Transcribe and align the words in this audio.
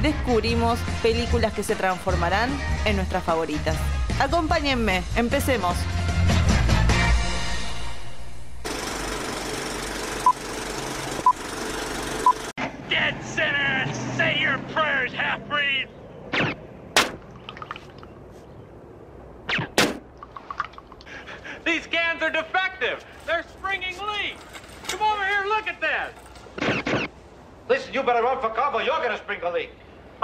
descubrimos 0.00 0.78
películas 1.02 1.52
que 1.52 1.62
se 1.62 1.76
transformarán 1.76 2.50
en 2.84 2.96
nuestras 2.96 3.22
favoritas. 3.24 3.76
Acompáñenme, 4.20 5.02
empecemos. 5.16 5.76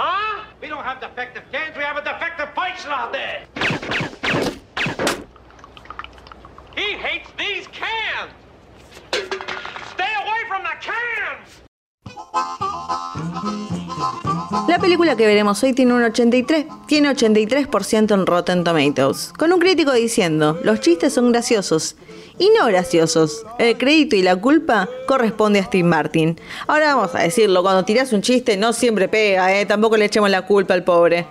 Huh? 0.01 0.45
We 0.61 0.69
don't 0.69 0.85
have 0.85 1.01
defective 1.01 1.43
cans. 1.51 1.75
We 1.75 1.83
have 1.83 1.97
a 1.97 2.01
defective 2.01 2.55
pipe 2.55 2.77
slot 2.77 3.11
there. 3.11 3.43
He 6.73 6.93
hates 6.93 7.29
these 7.37 7.67
cans! 7.67 8.31
Stay 9.11 10.13
away 10.23 10.45
from 10.47 10.63
the 10.63 10.77
cans! 10.79 11.59
La 14.67 14.79
película 14.79 15.15
que 15.15 15.27
veremos 15.27 15.61
hoy 15.61 15.73
tiene 15.73 15.93
un 15.93 16.01
83, 16.01 16.65
tiene 16.87 17.09
83% 17.09 18.13
en 18.15 18.25
Rotten 18.25 18.63
Tomatoes, 18.63 19.31
con 19.37 19.53
un 19.53 19.59
crítico 19.59 19.91
diciendo, 19.93 20.59
los 20.63 20.79
chistes 20.79 21.13
son 21.13 21.31
graciosos 21.31 21.95
y 22.39 22.49
no 22.57 22.65
graciosos. 22.65 23.45
El 23.59 23.77
crédito 23.77 24.15
y 24.15 24.23
la 24.23 24.35
culpa 24.37 24.89
corresponde 25.07 25.59
a 25.59 25.63
Steve 25.65 25.83
Martin. 25.83 26.39
Ahora 26.65 26.95
vamos 26.95 27.13
a 27.13 27.19
decirlo, 27.19 27.61
cuando 27.61 27.85
tiras 27.85 28.11
un 28.11 28.23
chiste 28.23 28.57
no 28.57 28.73
siempre 28.73 29.07
pega, 29.07 29.55
¿eh? 29.55 29.67
tampoco 29.67 29.97
le 29.97 30.05
echemos 30.05 30.31
la 30.31 30.41
culpa 30.41 30.73
al 30.73 30.83
pobre. 30.83 31.27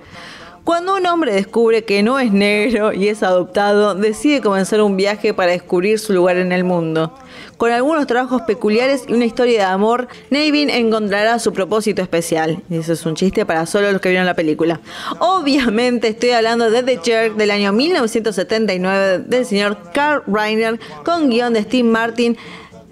Cuando 0.68 0.96
un 0.96 1.06
hombre 1.06 1.32
descubre 1.32 1.84
que 1.84 2.02
no 2.02 2.18
es 2.18 2.30
negro 2.30 2.92
y 2.92 3.08
es 3.08 3.22
adoptado, 3.22 3.94
decide 3.94 4.42
comenzar 4.42 4.82
un 4.82 4.98
viaje 4.98 5.32
para 5.32 5.52
descubrir 5.52 5.98
su 5.98 6.12
lugar 6.12 6.36
en 6.36 6.52
el 6.52 6.62
mundo. 6.62 7.14
Con 7.56 7.72
algunos 7.72 8.06
trabajos 8.06 8.42
peculiares 8.42 9.04
y 9.08 9.14
una 9.14 9.24
historia 9.24 9.60
de 9.60 9.64
amor, 9.64 10.08
Navin 10.28 10.68
encontrará 10.68 11.38
su 11.38 11.54
propósito 11.54 12.02
especial. 12.02 12.62
Y 12.68 12.76
eso 12.76 12.92
es 12.92 13.06
un 13.06 13.14
chiste 13.14 13.46
para 13.46 13.64
solo 13.64 13.90
los 13.90 14.02
que 14.02 14.10
vieron 14.10 14.26
la 14.26 14.34
película. 14.34 14.78
Obviamente 15.20 16.08
estoy 16.08 16.32
hablando 16.32 16.70
de 16.70 16.82
The 16.82 17.00
Jerk 17.02 17.36
del 17.36 17.50
año 17.50 17.72
1979 17.72 19.24
del 19.26 19.46
señor 19.46 19.78
Carl 19.94 20.22
Reiner 20.26 20.78
con 21.02 21.30
guion 21.30 21.54
de 21.54 21.62
Steve 21.62 21.88
Martin. 21.88 22.36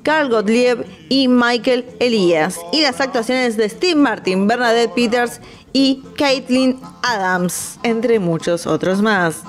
Carl 0.03 0.31
Gottlieb 0.31 0.87
y 1.09 1.27
Michael 1.27 1.85
Elias. 1.99 2.61
Y 2.73 2.81
las 2.83 3.01
actuaciones 3.01 3.57
de 3.57 3.69
Steve 3.69 3.97
Martin, 3.97 4.47
Bernadette 4.47 4.95
Peters 4.95 5.41
y 5.77 6.03
Caitlin 6.17 6.81
Adams, 7.03 7.79
entre 7.83 8.19
muchos 8.19 8.67
otros 8.67 9.03
más. 9.03 9.43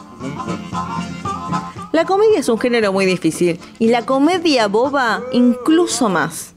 La 1.94 2.04
comedia 2.04 2.40
es 2.40 2.50
un 2.50 2.60
género 2.60 2.92
muy 2.92 3.06
difícil 3.06 3.58
y 3.80 3.88
la 3.88 4.06
comedia 4.06 4.68
boba 4.68 5.22
incluso 5.32 6.10
más, 6.10 6.54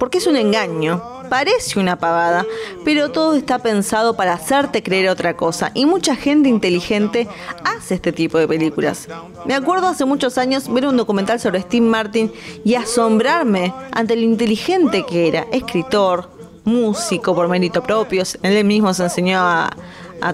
porque 0.00 0.18
es 0.18 0.26
un 0.26 0.34
engaño. 0.34 1.00
Parece 1.30 1.78
una 1.78 2.00
pavada, 2.00 2.44
pero 2.84 3.12
todo 3.12 3.36
está 3.36 3.60
pensado 3.60 4.16
para 4.16 4.32
hacerte 4.32 4.82
creer 4.82 5.08
otra 5.08 5.36
cosa 5.36 5.70
y 5.72 5.86
mucha 5.86 6.16
gente 6.16 6.48
inteligente 6.48 7.28
hace 7.64 7.94
este 7.94 8.10
tipo 8.10 8.38
de 8.38 8.48
películas. 8.48 9.06
Me 9.46 9.54
acuerdo 9.54 9.86
hace 9.86 10.04
muchos 10.04 10.36
años 10.36 10.68
ver 10.68 10.84
un 10.84 10.96
documental 10.96 11.38
sobre 11.38 11.60
Steve 11.60 11.86
Martin 11.86 12.32
y 12.64 12.74
asombrarme 12.74 13.72
ante 13.92 14.16
lo 14.16 14.22
inteligente 14.22 15.06
que 15.06 15.28
era, 15.28 15.46
escritor, 15.52 16.41
músico 16.64 17.34
por 17.34 17.48
mérito 17.48 17.82
propio, 17.82 18.22
él 18.42 18.64
mismo 18.64 18.92
se 18.94 19.04
enseñó 19.04 19.40
a, 19.40 19.70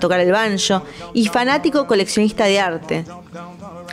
tocar 0.00 0.21
el 0.21 0.31
banjo 0.31 0.83
y 1.15 1.28
fanático 1.28 1.87
coleccionista 1.87 2.44
de 2.44 2.61
arte. 2.61 3.05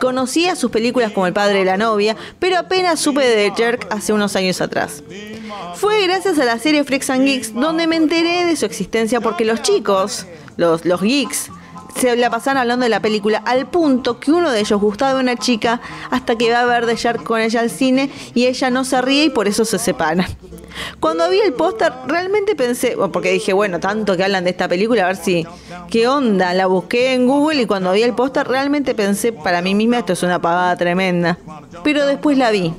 Conocía 0.01 0.57
sus 0.57 0.69
películas 0.69 1.13
como 1.13 1.25
El 1.25 1.31
padre 1.31 1.59
de 1.59 1.66
la 1.66 1.78
novia, 1.78 2.18
pero 2.38 2.57
apenas 2.57 3.00
supe 3.00 3.25
de 3.25 3.50
The 3.50 3.56
Jerk 3.56 3.88
hace 3.90 4.12
unos 4.12 4.35
años 4.35 4.59
atrás. 4.59 5.03
Fue 5.75 6.03
gracias 6.06 6.38
a 6.38 6.44
la 6.44 6.59
serie 6.59 6.84
Freaks 6.84 7.09
and 7.09 7.25
Geeks 7.25 7.53
donde 7.53 7.88
me 7.88 7.95
enteré 7.95 8.44
de 8.44 8.57
su 8.57 8.66
existencia 8.66 9.22
porque 9.22 9.45
los 9.45 9.62
chicos, 9.62 10.25
los 10.57 10.81
geeks, 11.01 11.50
se 12.00 12.16
la 12.16 12.29
pasaban 12.29 12.57
hablando 12.57 12.84
de 12.84 12.90
la 12.90 13.00
película 13.00 13.41
al 13.46 13.68
punto 13.68 14.19
que 14.19 14.31
uno 14.31 14.51
de 14.51 14.59
ellos 14.59 14.79
gustaba 14.79 15.13
de 15.13 15.19
una 15.19 15.38
chica 15.38 15.81
hasta 16.09 16.35
que 16.35 16.51
va 16.51 16.62
a 16.62 16.66
ver 16.66 16.85
The 16.85 16.97
Jerk 16.97 17.23
con 17.23 17.40
ella 17.40 17.62
al 17.62 17.69
cine 17.69 18.09
y 18.34 18.47
ella 18.47 18.69
no 18.69 18.84
se 18.84 19.01
ríe 19.01 19.25
y 19.25 19.29
por 19.29 19.47
eso 19.47 19.66
se 19.66 19.79
separan. 19.79 20.28
Cuando 21.00 21.29
vi 21.29 21.40
el 21.40 21.53
póster 21.53 21.94
realmente 22.07 22.56
pensé, 22.56 22.97
porque 23.12 23.31
dije, 23.31 23.53
bueno, 23.53 23.79
tanto 23.79 24.18
que 24.18 24.24
hablan 24.24 24.44
de 24.44 24.50
esta 24.50 24.68
película, 24.68 25.03
a 25.03 25.07
ver 25.07 25.16
si, 25.16 25.45
qué 25.90 26.07
onda, 26.07 26.53
la 26.53 26.68
busqué 26.68 27.13
en 27.13 27.28
Google 27.28 27.62
y 27.62 27.66
cuando 27.66 27.94
vi 27.94 28.03
el 28.03 28.13
póster 28.13 28.47
realmente 28.47 28.94
pensé 28.94 29.31
para 29.31 29.62
mí 29.62 29.74
misma 29.74 30.00
esto 30.00 30.13
es 30.13 30.24
una 30.24 30.41
pagada 30.41 30.75
tremenda. 30.75 31.38
Pero 31.84 32.06
después 32.06 32.38
la 32.38 32.51
vi 32.51 32.74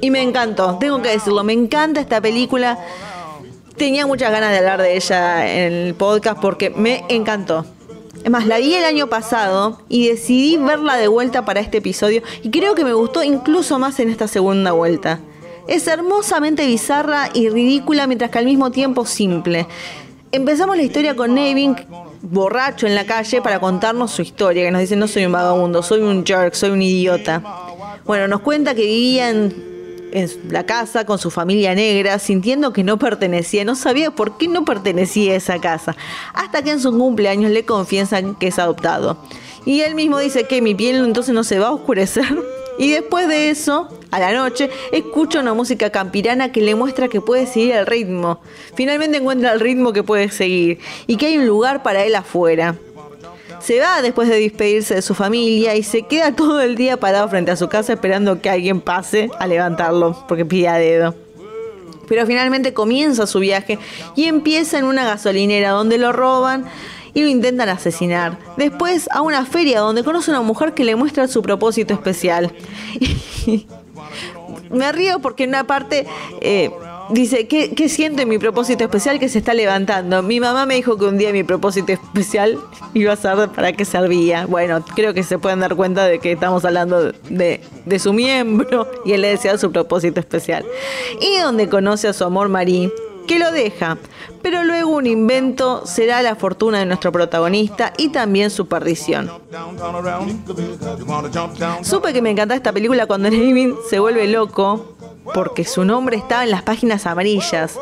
y 0.00 0.10
me 0.10 0.22
encantó, 0.22 0.76
tengo 0.78 1.02
que 1.02 1.10
decirlo, 1.10 1.42
me 1.44 1.52
encanta 1.52 2.00
esta 2.00 2.20
película. 2.20 2.78
Tenía 3.76 4.06
muchas 4.06 4.30
ganas 4.30 4.52
de 4.52 4.58
hablar 4.58 4.80
de 4.80 4.96
ella 4.96 5.50
en 5.50 5.72
el 5.72 5.94
podcast 5.94 6.40
porque 6.40 6.70
me 6.70 7.04
encantó. 7.08 7.66
Es 8.24 8.30
más, 8.30 8.46
la 8.46 8.56
vi 8.56 8.74
el 8.74 8.86
año 8.86 9.08
pasado 9.08 9.82
y 9.90 10.08
decidí 10.08 10.56
verla 10.56 10.96
de 10.96 11.08
vuelta 11.08 11.44
para 11.44 11.60
este 11.60 11.78
episodio 11.78 12.22
y 12.42 12.50
creo 12.50 12.74
que 12.74 12.82
me 12.82 12.94
gustó 12.94 13.22
incluso 13.22 13.78
más 13.78 14.00
en 14.00 14.08
esta 14.08 14.28
segunda 14.28 14.72
vuelta. 14.72 15.20
Es 15.68 15.86
hermosamente 15.86 16.66
bizarra 16.66 17.28
y 17.34 17.50
ridícula 17.50 18.06
mientras 18.06 18.30
que 18.30 18.38
al 18.38 18.46
mismo 18.46 18.70
tiempo 18.70 19.04
simple. 19.04 19.66
Empezamos 20.32 20.74
la 20.74 20.82
historia 20.82 21.14
con 21.14 21.34
Nevin 21.34 21.76
borracho 22.22 22.86
en 22.86 22.94
la 22.94 23.04
calle 23.04 23.42
para 23.42 23.60
contarnos 23.60 24.10
su 24.10 24.22
historia, 24.22 24.64
que 24.64 24.70
nos 24.70 24.80
dice 24.80 24.96
no 24.96 25.06
soy 25.06 25.26
un 25.26 25.32
vagabundo, 25.32 25.82
soy 25.82 26.00
un 26.00 26.24
jerk, 26.24 26.54
soy 26.54 26.70
un 26.70 26.80
idiota. 26.80 27.42
Bueno, 28.06 28.26
nos 28.26 28.40
cuenta 28.40 28.74
que 28.74 28.86
vivía 28.86 29.28
en, 29.28 29.73
en 30.14 30.30
la 30.50 30.64
casa 30.64 31.04
con 31.04 31.18
su 31.18 31.30
familia 31.30 31.74
negra, 31.74 32.18
sintiendo 32.18 32.72
que 32.72 32.84
no 32.84 32.98
pertenecía, 32.98 33.64
no 33.64 33.74
sabía 33.74 34.12
por 34.12 34.38
qué 34.38 34.48
no 34.48 34.64
pertenecía 34.64 35.34
a 35.34 35.36
esa 35.36 35.60
casa, 35.60 35.96
hasta 36.32 36.62
que 36.62 36.70
en 36.70 36.80
su 36.80 36.96
cumpleaños 36.96 37.50
le 37.50 37.64
confiesan 37.64 38.36
que 38.36 38.46
es 38.46 38.58
adoptado. 38.58 39.18
Y 39.66 39.80
él 39.80 39.94
mismo 39.94 40.18
dice 40.18 40.44
que 40.44 40.62
mi 40.62 40.74
piel 40.74 41.04
entonces 41.04 41.34
no 41.34 41.44
se 41.44 41.58
va 41.58 41.68
a 41.68 41.72
oscurecer. 41.72 42.24
Y 42.76 42.90
después 42.90 43.28
de 43.28 43.50
eso, 43.50 43.88
a 44.10 44.18
la 44.18 44.32
noche, 44.32 44.68
escucha 44.90 45.38
una 45.38 45.54
música 45.54 45.90
campirana 45.90 46.50
que 46.50 46.60
le 46.60 46.74
muestra 46.74 47.06
que 47.06 47.20
puede 47.20 47.46
seguir 47.46 47.70
el 47.70 47.86
ritmo. 47.86 48.40
Finalmente 48.74 49.18
encuentra 49.18 49.52
el 49.52 49.60
ritmo 49.60 49.92
que 49.92 50.02
puede 50.02 50.28
seguir 50.28 50.80
y 51.06 51.16
que 51.16 51.26
hay 51.26 51.38
un 51.38 51.46
lugar 51.46 51.84
para 51.84 52.04
él 52.04 52.16
afuera. 52.16 52.74
Se 53.64 53.80
va 53.80 54.02
después 54.02 54.28
de 54.28 54.38
despedirse 54.38 54.94
de 54.94 55.02
su 55.02 55.14
familia 55.14 55.74
y 55.74 55.82
se 55.82 56.02
queda 56.02 56.32
todo 56.36 56.60
el 56.60 56.76
día 56.76 56.98
parado 56.98 57.28
frente 57.28 57.50
a 57.50 57.56
su 57.56 57.68
casa 57.68 57.94
esperando 57.94 58.42
que 58.42 58.50
alguien 58.50 58.80
pase 58.80 59.30
a 59.38 59.46
levantarlo, 59.46 60.24
porque 60.28 60.44
pide 60.44 60.68
a 60.68 60.74
dedo. 60.74 61.14
Pero 62.06 62.26
finalmente 62.26 62.74
comienza 62.74 63.26
su 63.26 63.38
viaje 63.38 63.78
y 64.14 64.24
empieza 64.24 64.78
en 64.78 64.84
una 64.84 65.06
gasolinera 65.06 65.70
donde 65.70 65.96
lo 65.96 66.12
roban 66.12 66.66
y 67.14 67.22
lo 67.22 67.28
intentan 67.28 67.70
asesinar. 67.70 68.38
Después 68.58 69.08
a 69.10 69.22
una 69.22 69.46
feria 69.46 69.80
donde 69.80 70.04
conoce 70.04 70.30
a 70.30 70.34
una 70.34 70.42
mujer 70.42 70.74
que 70.74 70.84
le 70.84 70.96
muestra 70.96 71.26
su 71.26 71.40
propósito 71.40 71.94
especial. 71.94 72.52
me 74.70 74.92
río 74.92 75.20
porque 75.20 75.44
en 75.44 75.50
una 75.50 75.66
parte 75.66 76.06
eh, 76.42 76.70
dice, 77.10 77.46
¿qué, 77.46 77.74
¿qué 77.74 77.88
siento 77.88 78.22
en 78.22 78.28
mi 78.28 78.38
propósito 78.38 78.84
especial 78.84 79.18
que 79.18 79.28
se 79.28 79.38
está 79.38 79.54
levantando? 79.54 80.22
Mi 80.22 80.40
mamá 80.40 80.66
me 80.66 80.74
dijo 80.74 80.96
que 80.96 81.04
un 81.04 81.18
día 81.18 81.32
mi 81.32 81.44
propósito 81.44 81.92
especial 81.92 82.58
iba 82.94 83.12
a 83.12 83.16
ser 83.16 83.48
para 83.50 83.72
qué 83.72 83.84
servía. 83.84 84.46
Bueno, 84.46 84.84
creo 84.94 85.14
que 85.14 85.22
se 85.22 85.38
pueden 85.38 85.60
dar 85.60 85.74
cuenta 85.76 86.06
de 86.06 86.18
que 86.18 86.32
estamos 86.32 86.64
hablando 86.64 87.12
de, 87.12 87.60
de 87.84 87.98
su 87.98 88.12
miembro 88.12 88.88
y 89.04 89.12
él 89.12 89.22
le 89.22 89.28
decía 89.28 89.56
su 89.58 89.72
propósito 89.72 90.20
especial. 90.20 90.64
Y 91.20 91.38
donde 91.40 91.68
conoce 91.68 92.08
a 92.08 92.12
su 92.12 92.24
amor 92.24 92.48
Marí, 92.48 92.90
que 93.26 93.38
lo 93.38 93.50
deja, 93.52 93.98
pero 94.42 94.64
luego 94.64 94.90
un 94.90 95.06
invento 95.06 95.86
será 95.86 96.22
la 96.22 96.36
fortuna 96.36 96.78
de 96.78 96.86
nuestro 96.86 97.10
protagonista 97.12 97.92
y 97.96 98.10
también 98.10 98.50
su 98.50 98.66
perdición. 98.66 99.30
Supe 101.82 102.12
que 102.12 102.22
me 102.22 102.30
encantaba 102.30 102.56
esta 102.56 102.72
película 102.72 103.06
cuando 103.06 103.30
Nevin 103.30 103.74
se 103.88 103.98
vuelve 103.98 104.28
loco 104.28 104.93
porque 105.32 105.64
su 105.64 105.84
nombre 105.84 106.16
estaba 106.16 106.44
en 106.44 106.50
las 106.50 106.62
páginas 106.62 107.06
amarillas. 107.06 107.78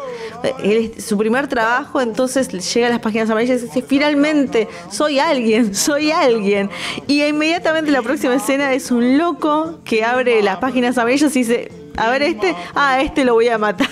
su 0.99 1.19
primer 1.19 1.49
trabajo, 1.49 2.01
entonces 2.01 2.49
llega 2.75 2.87
a 2.87 2.91
las 2.91 3.01
páginas 3.01 3.31
amarillas 3.31 3.63
y 3.63 3.67
dice, 3.67 3.83
finalmente, 3.83 4.69
soy 4.91 5.19
alguien, 5.19 5.75
soy 5.75 6.11
alguien. 6.11 6.71
Y 7.07 7.23
inmediatamente 7.23 7.91
la 7.91 8.03
próxima 8.03 8.35
escena 8.35 8.73
es 8.73 8.91
un 8.91 9.19
loco 9.19 9.79
que 9.85 10.05
abre 10.05 10.43
las 10.43 10.59
páginas 10.59 10.99
amarillas 10.99 11.35
y 11.37 11.41
dice, 11.41 11.73
a 11.97 12.11
ver 12.11 12.23
este, 12.23 12.55
ah, 12.75 13.01
este 13.01 13.25
lo 13.25 13.35
voy 13.35 13.49
a 13.49 13.59
matar. 13.59 13.89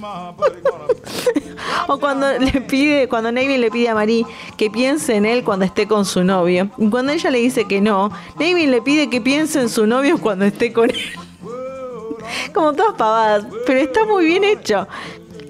o 1.88 1.98
cuando 1.98 2.38
le 2.38 2.60
pide, 2.62 3.08
cuando 3.08 3.32
Nevin 3.32 3.60
le 3.60 3.70
pide 3.70 3.88
a 3.88 3.94
Marie 3.94 4.24
que 4.56 4.70
piense 4.70 5.14
en 5.14 5.26
él 5.26 5.44
cuando 5.44 5.64
esté 5.64 5.86
con 5.86 6.04
su 6.04 6.24
novio. 6.24 6.70
Y 6.78 6.88
cuando 6.88 7.12
ella 7.12 7.30
le 7.30 7.38
dice 7.38 7.66
que 7.66 7.80
no, 7.80 8.10
Nevin 8.38 8.70
le 8.70 8.82
pide 8.82 9.10
que 9.10 9.20
piense 9.20 9.60
en 9.60 9.68
su 9.68 9.86
novio 9.86 10.18
cuando 10.18 10.44
esté 10.44 10.72
con 10.72 10.90
él. 10.90 10.96
Como 12.52 12.72
todas 12.72 12.94
pavadas, 12.94 13.44
pero 13.66 13.80
está 13.80 14.04
muy 14.04 14.24
bien 14.24 14.44
hecho. 14.44 14.86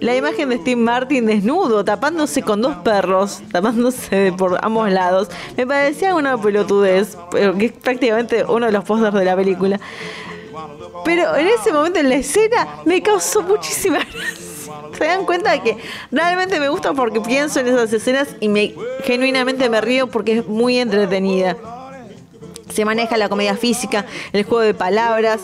La 0.00 0.16
imagen 0.16 0.48
de 0.48 0.56
Steve 0.56 0.80
Martin 0.80 1.26
desnudo, 1.26 1.84
tapándose 1.84 2.42
con 2.42 2.62
dos 2.62 2.76
perros, 2.76 3.42
tapándose 3.52 4.32
por 4.36 4.58
ambos 4.64 4.90
lados, 4.90 5.28
me 5.58 5.66
parecía 5.66 6.14
una 6.14 6.40
pelotudez, 6.40 7.18
que 7.30 7.66
es 7.66 7.72
prácticamente 7.72 8.44
uno 8.44 8.64
de 8.66 8.72
los 8.72 8.82
pósters 8.84 9.14
de 9.14 9.24
la 9.26 9.36
película. 9.36 9.78
Pero 11.04 11.36
en 11.36 11.46
ese 11.46 11.72
momento 11.72 11.98
en 11.98 12.08
la 12.08 12.16
escena 12.16 12.66
me 12.86 13.02
causó 13.02 13.42
muchísima 13.42 13.98
gracia. 14.14 14.50
Se 14.96 15.04
dan 15.04 15.24
cuenta 15.24 15.62
que 15.62 15.76
realmente 16.10 16.60
me 16.60 16.68
gusta 16.68 16.92
porque 16.94 17.20
pienso 17.20 17.60
en 17.60 17.68
esas 17.68 17.92
escenas 17.92 18.28
y 18.40 18.48
me 18.48 18.74
genuinamente 19.04 19.68
me 19.68 19.80
río 19.80 20.08
porque 20.08 20.38
es 20.38 20.46
muy 20.46 20.78
entretenida. 20.78 21.56
Se 22.70 22.84
maneja 22.84 23.16
la 23.16 23.28
comedia 23.28 23.56
física, 23.56 24.06
el 24.32 24.44
juego 24.44 24.62
de 24.62 24.74
palabras 24.74 25.40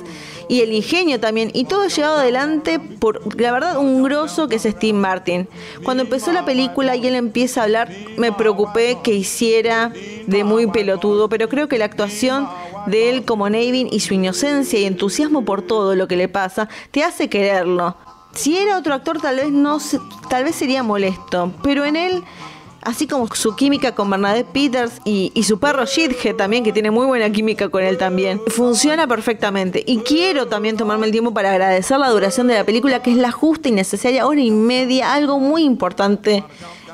y 0.49 0.61
el 0.61 0.73
ingenio 0.73 1.21
también. 1.21 1.51
Y 1.55 1.65
todo 1.65 1.89
llevado 1.89 2.19
adelante 2.19 2.79
por, 2.79 3.41
la 3.41 3.53
verdad, 3.53 3.79
un 3.79 4.03
grosso 4.03 4.49
que 4.49 4.57
es 4.57 4.63
Steve 4.63 4.99
Martin. 4.99 5.49
Cuando 5.85 6.05
empezó 6.05 6.33
la 6.33 6.45
película 6.45 6.97
y 6.97 7.07
él 7.07 7.15
empieza 7.15 7.61
a 7.61 7.65
hablar, 7.65 7.91
me 8.17 8.33
preocupé 8.33 8.99
que 9.03 9.13
hiciera 9.13 9.93
de 10.27 10.45
muy 10.45 10.67
pelotudo, 10.69 11.29
pero 11.29 11.49
creo 11.49 11.69
que 11.69 11.79
la 11.79 11.85
actuación 11.85 12.49
de 12.87 13.11
él 13.11 13.25
como 13.25 13.51
Navin 13.51 13.89
y 13.91 14.01
su 14.01 14.15
inocencia 14.15 14.79
y 14.79 14.85
entusiasmo 14.85 15.45
por 15.45 15.63
todo 15.63 15.95
lo 15.95 16.09
que 16.09 16.17
le 16.17 16.29
pasa 16.29 16.69
te 16.91 17.03
hace 17.03 17.29
quererlo. 17.29 17.97
Si 18.33 18.57
era 18.57 18.77
otro 18.77 18.95
actor 18.95 19.21
tal 19.21 19.37
vez 19.37 19.51
no 19.51 19.79
tal 20.29 20.45
vez 20.45 20.55
sería 20.55 20.83
molesto, 20.83 21.53
pero 21.63 21.85
en 21.85 21.97
él 21.97 22.25
así 22.87 23.07
como 23.09 23.27
su 23.35 23.57
química 23.57 23.95
con 23.95 24.09
Bernadette 24.09 24.47
Peters 24.47 25.01
y, 25.05 25.33
su 25.43 25.59
perro 25.59 25.85
Shithead 25.85 26.37
también, 26.37 26.65
que 26.65 26.73
tiene 26.73 26.91
muy 26.91 27.07
buena 27.07 27.31
química 27.31 27.69
con 27.69 27.83
él 27.83 27.99
también. 27.99 28.41
Funciona 28.47 29.07
perfectamente. 29.07 29.83
Y 29.87 29.99
quiero 29.99 30.47
también 30.47 30.77
tomarme 30.77 31.07
el 31.07 31.13
tiempo 31.13 31.35
para 31.35 31.51
agradecer 31.51 31.99
la 31.99 32.09
duración 32.09 32.47
de 32.47 32.55
la 32.55 32.65
película, 32.65 33.03
que 33.03 33.11
es 33.11 33.17
la 33.17 33.33
justa 33.33 33.69
y 33.69 33.73
necesaria, 33.73 34.27
hora 34.27 34.41
y 34.41 34.51
media, 34.51 35.13
algo 35.13 35.41
muy 35.41 35.65
importante 35.65 36.45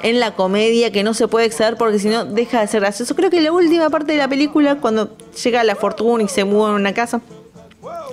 en 0.03 0.19
la 0.19 0.35
comedia 0.35 0.91
que 0.91 1.05
no 1.05 1.15
se 1.15 1.29
puede 1.29 1.47
exceder 1.47 1.77
porque 1.77 1.99
si 1.99 2.09
no 2.09 2.25
deja 2.25 2.61
de 2.61 2.67
ser 2.67 2.81
gracioso. 2.81 3.15
Creo 3.15 3.31
que 3.31 3.41
la 3.41 3.53
última 3.53 3.89
parte 3.91 4.13
de 4.13 4.19
la 4.19 4.29
película, 4.29 4.77
cuando 4.77 5.17
llega 5.45 5.63
la 5.63 5.77
fortuna 5.77 6.25
y 6.25 6.29
se 6.29 6.45
mueve 6.45 6.75
en 6.75 6.81
una 6.81 6.95
casa, 6.95 7.21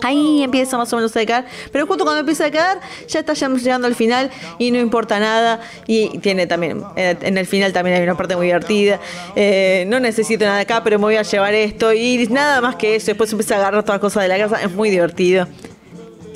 Ahí 0.01 0.43
empieza 0.43 0.77
más 0.77 0.91
o 0.93 0.95
menos 0.95 1.15
a 1.15 1.19
decaer, 1.19 1.45
pero 1.71 1.85
justo 1.85 2.03
cuando 2.03 2.21
empieza 2.21 2.43
a 2.43 2.47
decaer 2.47 2.79
ya 3.07 3.19
está 3.19 3.33
llegando 3.33 3.87
al 3.87 3.95
final 3.95 4.31
y 4.57 4.71
no 4.71 4.79
importa 4.79 5.19
nada. 5.19 5.59
Y 5.87 6.17
tiene 6.19 6.47
también, 6.47 6.83
eh, 6.95 7.15
en 7.21 7.37
el 7.37 7.45
final 7.45 7.73
también 7.73 7.97
hay 7.97 8.03
una 8.03 8.15
parte 8.15 8.35
muy 8.35 8.47
divertida, 8.47 8.99
eh, 9.35 9.85
no 9.87 9.99
necesito 9.99 10.45
nada 10.45 10.59
acá, 10.59 10.83
pero 10.83 10.97
me 10.97 11.05
voy 11.05 11.15
a 11.17 11.23
llevar 11.23 11.53
esto 11.53 11.93
y 11.93 12.27
nada 12.29 12.61
más 12.61 12.75
que 12.75 12.95
eso, 12.95 13.07
después 13.07 13.31
empieza 13.31 13.55
a 13.55 13.57
agarrar 13.59 13.83
todas 13.83 13.95
las 13.95 14.01
cosas 14.01 14.23
de 14.23 14.29
la 14.29 14.37
casa, 14.37 14.61
es 14.61 14.71
muy 14.71 14.89
divertido. 14.89 15.47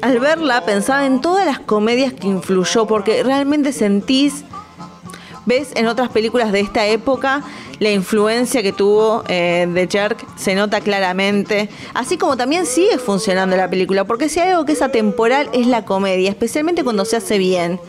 Al 0.02 0.20
verla 0.20 0.66
pensaba 0.66 1.06
en 1.06 1.22
todas 1.22 1.46
las 1.46 1.60
comedias 1.60 2.12
que 2.12 2.28
influyó, 2.28 2.86
porque 2.86 3.24
realmente 3.24 3.72
sentís 3.72 4.44
ves 5.46 5.72
en 5.76 5.88
otras 5.88 6.10
películas 6.10 6.52
de 6.52 6.60
esta 6.60 6.88
época 6.88 7.44
la 7.80 7.92
influencia 7.92 8.64
que 8.64 8.72
tuvo 8.72 9.24
eh, 9.28 9.68
de 9.70 9.88
Jerk 9.88 10.26
se 10.38 10.56
nota 10.56 10.82
claramente, 10.82 11.70
así 11.94 12.18
como 12.18 12.38
también 12.38 12.66
sigue 12.66 12.98
funcionando 12.98 13.56
la 13.58 13.70
película, 13.70 14.06
porque 14.06 14.30
si 14.30 14.40
hay 14.40 14.52
algo 14.52 14.66
que 14.66 14.74
es 14.74 14.82
atemporal 14.82 15.50
es 15.54 15.68
la 15.68 15.86
comedia, 15.86 16.30
especialmente 16.30 16.84
cuando 16.84 17.06
se 17.06 17.18
hace 17.18 17.38
bien. 17.38 17.80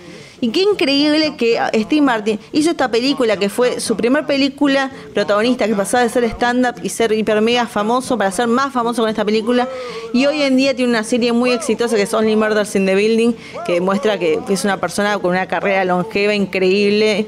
Y 0.40 0.48
qué 0.48 0.60
increíble 0.60 1.36
que 1.36 1.58
Steve 1.74 2.02
Martin 2.02 2.38
hizo 2.52 2.70
esta 2.70 2.90
película, 2.90 3.38
que 3.38 3.48
fue 3.48 3.80
su 3.80 3.96
primera 3.96 4.26
película 4.26 4.90
protagonista, 5.14 5.66
que 5.66 5.74
pasaba 5.74 6.02
de 6.02 6.10
ser 6.10 6.24
stand-up 6.24 6.74
y 6.82 6.90
ser 6.90 7.12
hiper 7.12 7.40
mega 7.40 7.66
famoso 7.66 8.18
para 8.18 8.30
ser 8.30 8.48
más 8.48 8.70
famoso 8.70 9.00
con 9.00 9.08
esta 9.08 9.24
película. 9.24 9.68
Y 10.12 10.26
hoy 10.26 10.42
en 10.42 10.56
día 10.58 10.74
tiene 10.74 10.90
una 10.90 11.04
serie 11.04 11.32
muy 11.32 11.52
exitosa 11.52 11.96
que 11.96 12.02
es 12.02 12.12
Only 12.12 12.36
Murders 12.36 12.74
in 12.76 12.84
the 12.84 12.94
Building, 12.94 13.32
que 13.64 13.74
demuestra 13.74 14.18
que 14.18 14.38
es 14.48 14.64
una 14.64 14.76
persona 14.78 15.18
con 15.18 15.30
una 15.30 15.46
carrera 15.46 15.84
longeva 15.86 16.34
increíble 16.34 17.26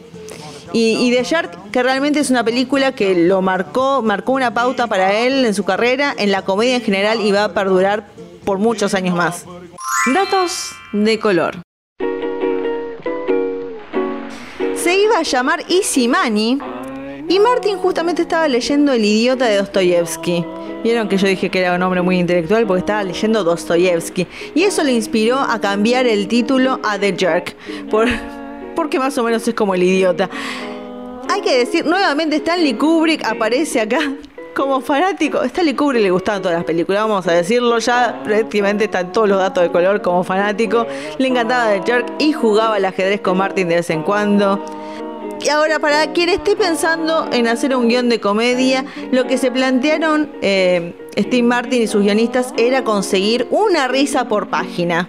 y, 0.79 1.11
The 1.11 1.25
Shark, 1.25 1.71
que 1.71 1.83
realmente 1.83 2.21
es 2.21 2.29
una 2.29 2.45
película 2.45 2.93
que 2.93 3.15
lo 3.15 3.41
marcó, 3.41 4.03
marcó 4.03 4.33
una 4.33 4.53
pauta 4.53 4.87
para 4.87 5.15
él 5.15 5.47
en 5.47 5.55
su 5.55 5.65
carrera, 5.65 6.15
en 6.19 6.31
la 6.31 6.43
comedia 6.43 6.77
en 6.77 6.83
general 6.83 7.23
y 7.23 7.33
va 7.33 7.45
a 7.45 7.55
perdurar 7.55 8.07
por 8.45 8.59
muchos 8.59 8.93
años 8.93 9.17
más. 9.17 9.47
Datos 10.13 10.73
de 10.93 11.19
color. 11.19 11.63
Se 14.75 14.99
iba 14.99 15.19
a 15.19 15.23
llamar 15.23 15.65
Money 16.09 16.59
y 17.27 17.41
Martin 17.41 17.79
justamente 17.79 18.23
estaba 18.23 18.47
leyendo 18.47 18.93
El 18.93 19.05
idiota 19.05 19.47
de 19.47 19.57
Dostoyevsky. 19.57 20.45
Vieron 20.85 21.09
que 21.09 21.17
yo 21.17 21.27
dije 21.27 21.51
que 21.51 21.61
era 21.61 21.75
un 21.75 21.83
hombre 21.83 22.03
muy 22.03 22.19
intelectual 22.19 22.67
porque 22.67 22.81
estaba 22.81 23.03
leyendo 23.03 23.43
Dostoyevsky. 23.43 24.27
Y 24.55 24.65
eso 24.65 24.85
le 24.85 24.93
inspiró 24.93 25.39
a 25.39 25.59
cambiar 25.59 26.07
el 26.07 26.29
título 26.29 26.81
a 26.85 26.99
The 26.99 27.17
Jerk. 27.19 27.57
Por, 27.91 28.09
porque 28.77 29.01
más 29.01 29.19
o 29.19 29.25
menos 29.25 29.49
es 29.49 29.55
como 29.55 29.75
el 29.75 29.83
idiota. 29.83 30.31
Hay 31.29 31.41
que 31.41 31.59
decir, 31.59 31.85
nuevamente 31.85 32.37
Stanley 32.37 32.75
Kubrick 32.75 33.25
aparece 33.25 33.81
acá 33.81 33.99
como 34.55 34.81
fanático. 34.81 35.43
Stanley 35.43 35.75
Kubrick 35.75 36.03
le 36.03 36.11
gustaban 36.11 36.41
todas 36.41 36.57
las 36.57 36.65
películas, 36.65 37.03
vamos 37.03 37.27
a 37.27 37.33
decirlo 37.33 37.79
ya, 37.79 38.21
prácticamente 38.23 38.85
están 38.85 39.11
todos 39.13 39.29
los 39.29 39.39
datos 39.39 39.65
de 39.65 39.73
color 39.73 40.01
como 40.01 40.23
fanático. 40.23 40.87
Le 41.19 41.27
encantaba 41.29 41.73
The 41.73 41.83
Jerk 41.85 42.07
y 42.21 42.33
jugaba 42.33 42.77
al 42.77 42.85
ajedrez 42.85 43.21
con 43.21 43.39
Martin 43.39 43.69
de 43.69 43.77
vez 43.77 43.91
en 43.91 44.03
cuando. 44.03 44.65
Y 45.45 45.49
ahora, 45.49 45.79
para 45.79 46.13
quien 46.13 46.29
esté 46.29 46.57
pensando 46.57 47.29
en 47.31 47.47
hacer 47.47 47.77
un 47.77 47.89
guion 47.89 48.09
de 48.09 48.21
comedia, 48.21 48.85
lo 49.13 49.27
que 49.27 49.37
se 49.37 49.51
plantearon 49.51 50.31
eh, 50.41 50.95
Steve 51.17 51.43
Martin 51.43 51.83
y 51.83 51.87
sus 51.87 52.03
guionistas 52.03 52.55
era 52.57 52.85
conseguir 52.85 53.47
una 53.51 53.89
risa 53.89 54.29
por 54.29 54.49
página. 54.49 55.09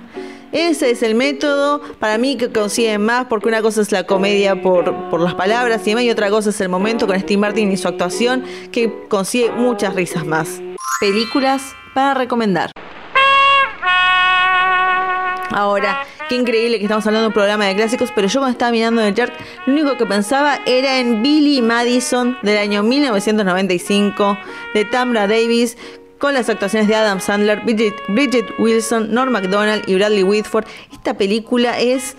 Ese 0.51 0.91
es 0.91 1.03
el 1.03 1.15
método 1.15 1.81
para 1.99 2.17
mí 2.17 2.37
que 2.37 2.51
consiguen 2.51 3.01
más, 3.01 3.25
porque 3.25 3.49
una 3.49 3.61
cosa 3.61 3.81
es 3.81 3.91
la 3.91 4.05
comedia 4.05 4.61
por, 4.61 5.19
las 5.19 5.35
palabras 5.35 5.81
y 5.85 5.91
demás, 5.91 6.03
y 6.03 6.09
otra 6.09 6.29
cosa 6.29 6.51
es 6.51 6.61
el 6.61 6.69
momento 6.69 7.05
con 7.05 7.19
Steve 7.19 7.39
Martin 7.39 7.71
y 7.71 7.77
su 7.77 7.87
actuación, 7.87 8.43
que 8.71 9.07
consigue 9.09 9.51
muchas 9.51 9.93
risas 9.93 10.25
más. 10.25 10.61
Películas 11.01 11.75
para 11.93 12.13
recomendar. 12.13 12.71
Ahora, 15.49 16.03
qué 16.29 16.35
increíble 16.35 16.77
que 16.77 16.85
estamos 16.85 17.05
hablando 17.07 17.23
de 17.23 17.27
un 17.27 17.33
programa 17.33 17.65
de 17.65 17.75
clásicos, 17.75 18.11
pero 18.13 18.27
yo 18.27 18.39
cuando 18.39 18.51
estaba 18.51 18.71
mirando 18.71 19.01
el 19.01 19.15
Jerk, 19.15 19.33
lo 19.65 19.73
único 19.73 19.97
que 19.97 20.05
pensaba 20.05 20.59
era 20.65 20.99
en 20.99 21.21
Billy 21.23 21.61
Madison 21.61 22.37
del 22.41 22.57
año 22.57 22.83
1995, 22.83 24.37
de 24.73 24.85
Tamra 24.85 25.27
Davis, 25.27 25.77
con 26.19 26.33
las 26.33 26.49
actuaciones 26.49 26.87
de 26.87 26.95
Adam 26.95 27.19
Sandler, 27.19 27.61
Bridget, 27.61 28.45
Wilson, 28.59 29.13
Norm 29.13 29.31
MacDonald 29.31 29.83
y 29.87 29.95
Bradley 29.95 30.23
Whitford. 30.23 30.65
Esta 30.91 31.15
película 31.15 31.79
es 31.79 32.15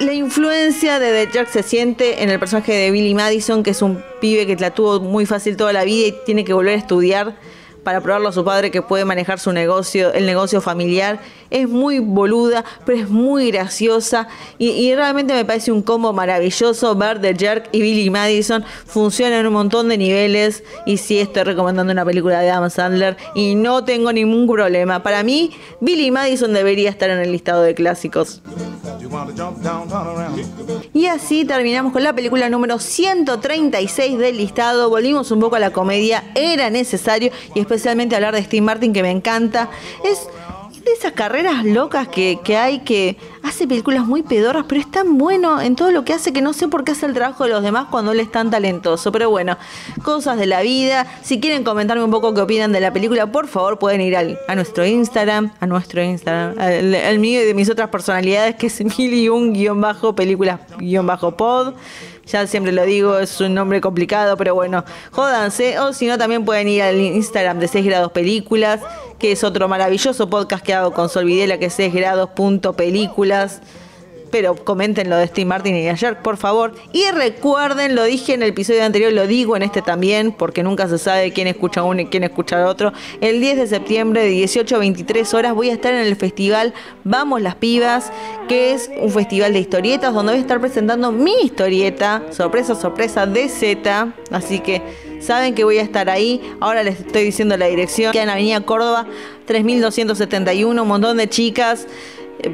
la 0.00 0.14
influencia 0.14 0.98
de 0.98 1.26
The 1.26 1.32
Jerk 1.32 1.48
se 1.48 1.62
siente 1.62 2.22
en 2.22 2.30
el 2.30 2.38
personaje 2.38 2.72
de 2.72 2.90
Billy 2.90 3.14
Madison, 3.14 3.62
que 3.62 3.70
es 3.70 3.82
un 3.82 4.02
pibe 4.20 4.46
que 4.46 4.56
la 4.56 4.70
tuvo 4.70 5.00
muy 5.00 5.26
fácil 5.26 5.56
toda 5.56 5.72
la 5.72 5.84
vida 5.84 6.08
y 6.08 6.14
tiene 6.24 6.44
que 6.44 6.54
volver 6.54 6.74
a 6.74 6.78
estudiar 6.78 7.36
para 7.82 8.00
probarlo 8.00 8.28
a 8.28 8.32
su 8.32 8.44
padre 8.44 8.70
que 8.70 8.82
puede 8.82 9.04
manejar 9.04 9.38
su 9.38 9.52
negocio, 9.52 10.12
el 10.12 10.26
negocio 10.26 10.60
familiar. 10.60 11.20
Es 11.50 11.68
muy 11.68 11.98
boluda, 11.98 12.64
pero 12.84 12.98
es 12.98 13.08
muy 13.08 13.50
graciosa 13.50 14.28
y, 14.58 14.94
realmente 14.94 15.34
me 15.34 15.44
parece 15.44 15.72
un 15.72 15.82
combo 15.82 16.12
maravilloso 16.12 16.94
ver 16.94 17.20
The 17.20 17.34
Jerk 17.34 17.68
y 17.72 17.80
Billy 17.80 18.10
Madison. 18.10 18.64
Funciona 18.86 19.38
en 19.38 19.46
un 19.46 19.52
montón 19.52 19.88
de 19.88 19.98
niveles 19.98 20.62
y 20.86 20.98
sí 20.98 21.18
estoy 21.18 21.44
recomendando 21.44 21.92
una 21.92 22.04
película 22.04 22.40
de 22.40 22.50
Adam 22.50 22.70
Sandler 22.70 23.16
y 23.34 23.54
no 23.54 23.84
tengo 23.84 24.12
ningún 24.12 24.46
problema. 24.46 25.02
Para 25.02 25.22
mí, 25.22 25.52
Billy 25.80 26.10
Madison 26.10 26.52
debería 26.52 26.90
estar 26.90 27.10
en 27.10 27.18
el 27.18 27.32
listado 27.32 27.62
de 27.62 27.74
clásicos. 27.74 28.42
Y 30.92 31.06
así 31.06 31.44
terminamos 31.44 31.92
con 31.92 32.02
la 32.02 32.14
película 32.14 32.48
número 32.48 32.78
136 32.78 34.18
del 34.18 34.36
listado. 34.36 34.88
Volvimos 34.88 35.30
un 35.30 35.40
poco 35.40 35.56
a 35.56 35.58
la 35.58 35.70
comedia, 35.70 36.24
era 36.34 36.70
necesario 36.70 37.32
y 37.54 37.60
especialmente 37.70 38.16
hablar 38.16 38.34
de 38.34 38.42
Steve 38.42 38.62
Martin 38.62 38.92
que 38.92 39.02
me 39.02 39.10
encanta. 39.10 39.70
Es 40.04 40.28
de 40.84 40.92
esas 40.92 41.12
carreras 41.12 41.64
locas 41.64 42.08
que, 42.08 42.40
que 42.42 42.56
hay 42.56 42.80
que 42.80 43.16
hace 43.42 43.68
películas 43.68 44.06
muy 44.06 44.22
pedorras, 44.22 44.64
pero 44.66 44.80
es 44.80 44.90
tan 44.90 45.18
bueno 45.18 45.60
en 45.60 45.76
todo 45.76 45.92
lo 45.92 46.04
que 46.04 46.14
hace 46.14 46.32
que 46.32 46.40
no 46.40 46.52
sé 46.52 46.66
por 46.68 46.82
qué 46.84 46.92
hace 46.92 47.06
el 47.06 47.14
trabajo 47.14 47.44
de 47.44 47.50
los 47.50 47.62
demás 47.62 47.86
cuando 47.90 48.12
él 48.12 48.20
es 48.20 48.30
tan 48.32 48.50
talentoso. 48.50 49.12
Pero 49.12 49.30
bueno, 49.30 49.56
cosas 50.02 50.38
de 50.38 50.46
la 50.46 50.62
vida. 50.62 51.06
Si 51.22 51.38
quieren 51.38 51.62
comentarme 51.62 52.02
un 52.02 52.10
poco 52.10 52.34
qué 52.34 52.40
opinan 52.40 52.72
de 52.72 52.80
la 52.80 52.92
película, 52.92 53.30
por 53.30 53.46
favor 53.46 53.78
pueden 53.78 54.00
ir 54.00 54.16
al, 54.16 54.36
a 54.48 54.56
nuestro 54.56 54.86
Instagram, 54.86 55.52
a 55.60 55.66
nuestro 55.66 56.02
Instagram, 56.02 56.58
al, 56.58 57.18
mío 57.18 57.42
y 57.42 57.44
de 57.44 57.52
mis 57.54 57.68
otras 57.70 57.90
personalidades, 57.90 58.56
que 58.56 58.66
es 58.66 58.80
miliun-películas-pod. 58.98 61.74
Ya 62.30 62.46
siempre 62.46 62.72
lo 62.72 62.84
digo, 62.84 63.18
es 63.18 63.40
un 63.40 63.54
nombre 63.54 63.80
complicado, 63.80 64.36
pero 64.36 64.54
bueno, 64.54 64.84
jódanse. 65.10 65.78
O 65.78 65.92
si 65.92 66.06
no, 66.06 66.16
también 66.18 66.44
pueden 66.44 66.68
ir 66.68 66.82
al 66.82 67.00
Instagram 67.00 67.58
de 67.58 67.68
6 67.68 67.84
grados 67.86 68.12
películas, 68.12 68.80
que 69.18 69.32
es 69.32 69.42
otro 69.42 69.66
maravilloso 69.68 70.30
podcast 70.30 70.64
que 70.64 70.74
hago 70.74 70.92
con 70.92 71.08
Solvidela, 71.08 71.58
que 71.58 71.66
es 71.66 71.74
6 71.74 71.92
grados.películas 71.92 73.60
pero 74.30 74.54
comenten 74.54 75.10
lo 75.10 75.16
de 75.16 75.26
Steve 75.26 75.44
Martin 75.44 75.76
y 75.76 75.88
ayer, 75.88 76.22
por 76.22 76.36
favor. 76.36 76.72
Y 76.92 77.10
recuerden, 77.10 77.94
lo 77.94 78.04
dije 78.04 78.34
en 78.34 78.42
el 78.42 78.50
episodio 78.50 78.84
anterior, 78.84 79.12
lo 79.12 79.26
digo 79.26 79.56
en 79.56 79.62
este 79.62 79.82
también, 79.82 80.32
porque 80.32 80.62
nunca 80.62 80.88
se 80.88 80.98
sabe 80.98 81.32
quién 81.32 81.46
escucha 81.46 81.82
uno 81.82 82.00
y 82.00 82.06
quién 82.06 82.24
escucha 82.24 82.58
al 82.58 82.66
otro. 82.66 82.92
El 83.20 83.40
10 83.40 83.58
de 83.58 83.66
septiembre 83.66 84.22
de 84.22 84.28
18 84.28 84.76
a 84.76 84.78
23 84.78 85.34
horas 85.34 85.54
voy 85.54 85.70
a 85.70 85.72
estar 85.72 85.92
en 85.92 86.06
el 86.06 86.16
festival 86.16 86.74
Vamos 87.04 87.42
las 87.42 87.56
Pibas, 87.56 88.12
que 88.48 88.72
es 88.72 88.90
un 89.00 89.10
festival 89.10 89.52
de 89.52 89.60
historietas 89.60 90.14
donde 90.14 90.32
voy 90.32 90.38
a 90.38 90.42
estar 90.42 90.60
presentando 90.60 91.12
mi 91.12 91.34
historieta, 91.42 92.22
sorpresa, 92.30 92.74
sorpresa, 92.74 93.26
de 93.26 93.48
Z. 93.48 94.12
Así 94.30 94.60
que 94.60 94.82
saben 95.20 95.54
que 95.54 95.64
voy 95.64 95.78
a 95.78 95.82
estar 95.82 96.08
ahí. 96.10 96.40
Ahora 96.60 96.82
les 96.82 97.00
estoy 97.00 97.24
diciendo 97.24 97.56
la 97.56 97.66
dirección, 97.66 98.12
que 98.12 98.20
en 98.20 98.30
Avenida 98.30 98.60
Córdoba 98.60 99.06
3271, 99.46 100.82
un 100.82 100.88
montón 100.88 101.16
de 101.16 101.28
chicas. 101.28 101.86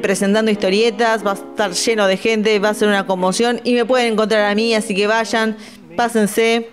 Presentando 0.02 0.50
historietas, 0.50 1.24
va 1.24 1.32
a 1.32 1.34
estar 1.34 1.72
lleno 1.72 2.06
de 2.06 2.16
gente, 2.16 2.58
va 2.58 2.70
a 2.70 2.74
ser 2.74 2.88
una 2.88 3.06
conmoción 3.06 3.60
y 3.64 3.74
me 3.74 3.84
pueden 3.84 4.14
encontrar 4.14 4.50
a 4.50 4.54
mí, 4.54 4.74
así 4.74 4.94
que 4.94 5.06
vayan, 5.06 5.56
pásense, 5.96 6.70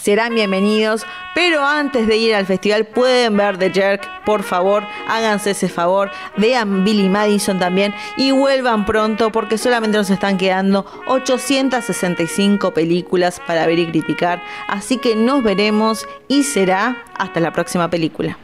serán 0.00 0.34
bienvenidos. 0.34 1.04
Pero 1.34 1.64
antes 1.64 2.06
de 2.06 2.16
ir 2.16 2.34
al 2.34 2.46
festival 2.46 2.86
pueden 2.86 3.36
ver 3.36 3.58
The 3.58 3.70
Jerk, 3.70 4.24
por 4.24 4.42
favor, 4.42 4.84
háganse 5.08 5.52
ese 5.52 5.68
favor, 5.68 6.10
vean 6.36 6.84
Billy 6.84 7.08
Madison 7.08 7.58
también 7.58 7.94
y 8.16 8.32
vuelvan 8.32 8.84
pronto 8.84 9.32
porque 9.32 9.58
solamente 9.58 9.96
nos 9.96 10.10
están 10.10 10.36
quedando 10.36 10.86
865 11.06 12.72
películas 12.72 13.40
para 13.46 13.66
ver 13.66 13.78
y 13.78 13.86
criticar. 13.88 14.42
Así 14.68 14.98
que 14.98 15.16
nos 15.16 15.42
veremos 15.42 16.06
y 16.28 16.42
será 16.42 17.02
hasta 17.16 17.40
la 17.40 17.52
próxima 17.52 17.88
película. 17.88 18.38